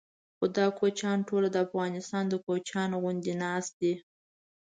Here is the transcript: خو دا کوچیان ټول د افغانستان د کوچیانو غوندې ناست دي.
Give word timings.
خو 0.37 0.45
دا 0.57 0.65
کوچیان 0.79 1.19
ټول 1.27 1.43
د 1.51 1.57
افغانستان 1.65 2.23
د 2.29 2.33
کوچیانو 2.45 2.95
غوندې 3.03 3.33
ناست 3.43 3.73
دي. 3.81 3.93